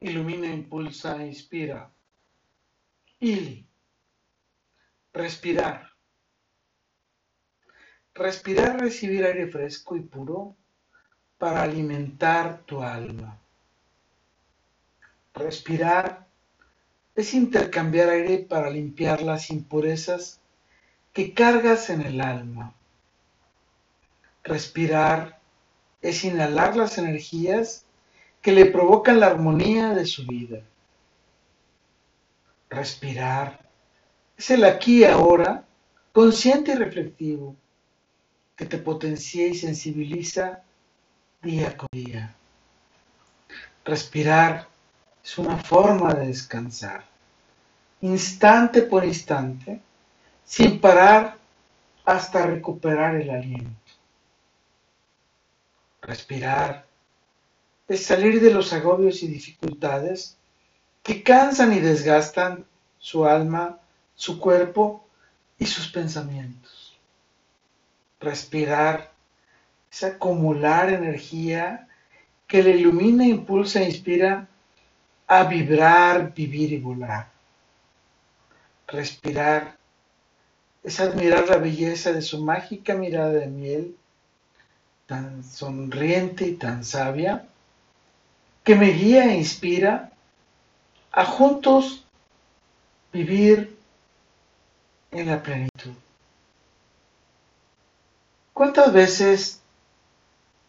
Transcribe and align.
ilumina, 0.00 0.46
impulsa, 0.46 1.24
inspira. 1.24 1.90
Ili. 3.20 3.66
Respirar. 5.12 5.92
Respirar, 8.14 8.80
recibir 8.80 9.24
aire 9.24 9.46
fresco 9.48 9.96
y 9.96 10.00
puro 10.00 10.56
para 11.38 11.62
alimentar 11.62 12.62
tu 12.66 12.82
alma. 12.82 13.38
Respirar 15.34 16.26
es 17.14 17.32
intercambiar 17.34 18.10
aire 18.10 18.38
para 18.38 18.70
limpiar 18.70 19.22
las 19.22 19.50
impurezas 19.50 20.40
que 21.12 21.32
cargas 21.32 21.88
en 21.88 22.02
el 22.02 22.20
alma. 22.20 22.74
Respirar 24.44 25.40
es 26.02 26.24
inhalar 26.24 26.76
las 26.76 26.98
energías 26.98 27.85
que 28.46 28.52
le 28.52 28.66
provocan 28.66 29.18
la 29.18 29.26
armonía 29.26 29.92
de 29.92 30.06
su 30.06 30.24
vida. 30.24 30.60
Respirar 32.70 33.58
es 34.38 34.50
el 34.50 34.64
aquí 34.64 35.00
y 35.00 35.04
ahora, 35.04 35.64
consciente 36.12 36.70
y 36.70 36.74
reflectivo, 36.76 37.56
que 38.54 38.64
te 38.64 38.78
potencia 38.78 39.48
y 39.48 39.56
sensibiliza 39.56 40.62
día 41.42 41.76
con 41.76 41.88
día. 41.90 42.36
Respirar 43.84 44.68
es 45.24 45.38
una 45.38 45.58
forma 45.58 46.14
de 46.14 46.28
descansar, 46.28 47.04
instante 48.00 48.82
por 48.82 49.04
instante, 49.04 49.80
sin 50.44 50.80
parar 50.80 51.36
hasta 52.04 52.46
recuperar 52.46 53.16
el 53.16 53.28
aliento. 53.28 53.90
Respirar 56.00 56.86
es 57.88 58.04
salir 58.04 58.40
de 58.40 58.52
los 58.52 58.72
agobios 58.72 59.22
y 59.22 59.28
dificultades 59.28 60.36
que 61.02 61.22
cansan 61.22 61.72
y 61.72 61.80
desgastan 61.80 62.64
su 62.98 63.26
alma, 63.26 63.78
su 64.14 64.40
cuerpo 64.40 65.06
y 65.58 65.66
sus 65.66 65.88
pensamientos. 65.88 66.98
Respirar 68.18 69.12
es 69.90 70.02
acumular 70.02 70.90
energía 70.90 71.86
que 72.46 72.62
le 72.62 72.70
ilumina, 72.70 73.24
impulsa 73.26 73.80
e 73.80 73.84
inspira 73.84 74.48
a 75.26 75.44
vibrar, 75.44 76.34
vivir 76.34 76.72
y 76.72 76.78
volar. 76.78 77.28
Respirar 78.86 79.76
es 80.82 81.00
admirar 81.00 81.48
la 81.48 81.58
belleza 81.58 82.12
de 82.12 82.22
su 82.22 82.42
mágica 82.42 82.94
mirada 82.94 83.32
de 83.32 83.48
miel, 83.48 83.96
tan 85.06 85.42
sonriente 85.42 86.46
y 86.46 86.54
tan 86.54 86.84
sabia, 86.84 87.48
que 88.66 88.74
me 88.74 88.88
guía 88.88 89.26
e 89.26 89.36
inspira 89.36 90.10
a 91.12 91.24
juntos 91.24 92.04
vivir 93.12 93.78
en 95.12 95.28
la 95.28 95.40
plenitud. 95.40 95.94
¿Cuántas 98.52 98.92
veces 98.92 99.60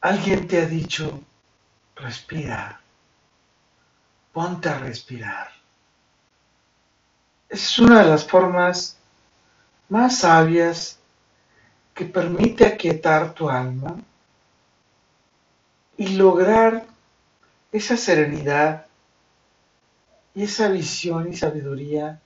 alguien 0.00 0.46
te 0.46 0.62
ha 0.62 0.66
dicho, 0.66 1.20
respira, 1.96 2.80
ponte 4.32 4.68
a 4.68 4.78
respirar? 4.78 5.48
Es 7.48 7.76
una 7.80 8.04
de 8.04 8.08
las 8.08 8.24
formas 8.24 8.98
más 9.88 10.18
sabias 10.18 11.00
que 11.92 12.04
permite 12.04 12.64
aquietar 12.64 13.34
tu 13.34 13.50
alma 13.50 13.96
y 15.96 16.10
lograr 16.10 16.89
esa 17.72 17.96
serenidad 17.96 18.86
y 20.34 20.44
esa 20.44 20.68
visión 20.68 21.32
y 21.32 21.36
sabiduría 21.36 22.20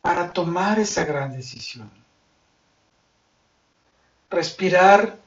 para 0.00 0.32
tomar 0.32 0.78
esa 0.78 1.04
gran 1.04 1.32
decisión. 1.32 1.90
Respirar 4.30 5.18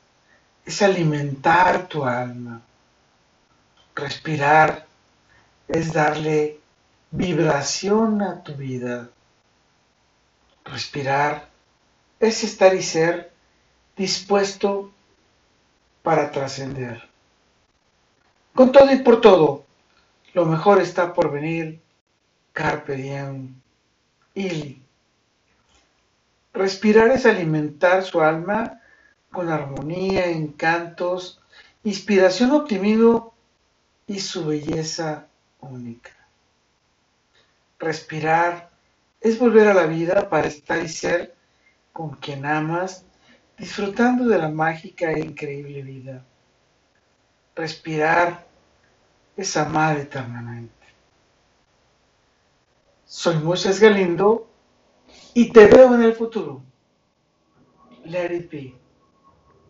es 0.65 0.81
alimentar 0.81 1.87
tu 1.87 2.05
alma. 2.05 2.61
Respirar 3.95 4.87
es 5.67 5.93
darle 5.93 6.59
vibración 7.11 8.21
a 8.21 8.43
tu 8.43 8.55
vida. 8.55 9.09
Respirar 10.65 11.49
es 12.19 12.43
estar 12.43 12.73
y 12.73 12.81
ser 12.81 13.31
dispuesto 13.95 14.91
para 16.01 16.31
trascender. 16.31 17.12
Con 18.55 18.71
todo 18.71 18.91
y 18.91 18.97
por 18.97 19.19
todo, 19.19 19.65
lo 20.33 20.45
mejor 20.45 20.79
está 20.79 21.13
por 21.13 21.31
venir. 21.31 21.81
Carpe 22.51 22.95
diem. 22.95 23.55
Ili. 24.35 24.79
Respirar 26.53 27.09
es 27.09 27.25
alimentar 27.25 28.03
su 28.03 28.21
alma 28.21 28.79
con 29.31 29.49
armonía, 29.49 30.27
encantos, 30.27 31.41
inspiración, 31.83 32.51
optimismo 32.51 33.33
y 34.05 34.19
su 34.19 34.45
belleza 34.45 35.25
única. 35.59 36.11
Respirar 37.79 38.69
es 39.19 39.39
volver 39.39 39.67
a 39.67 39.73
la 39.73 39.87
vida 39.87 40.29
para 40.29 40.47
estar 40.47 40.83
y 40.83 40.89
ser 40.89 41.33
con 41.91 42.11
quien 42.17 42.45
amas, 42.45 43.03
disfrutando 43.57 44.27
de 44.27 44.37
la 44.37 44.49
mágica 44.49 45.11
e 45.11 45.21
increíble 45.21 45.81
vida. 45.81 46.23
Respirar 47.55 48.45
es 49.37 49.57
amar 49.57 49.97
eternamente. 49.97 50.73
Soy 53.05 53.35
Moisés 53.37 53.79
Galindo 53.79 54.47
y 55.33 55.51
te 55.51 55.67
veo 55.67 55.93
en 55.93 56.03
el 56.03 56.13
futuro. 56.13 56.63
Let 58.05 58.33
it 58.35 58.51
be. 58.51 58.82